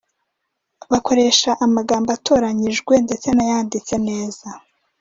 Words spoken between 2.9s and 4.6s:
ndetse yanditse neza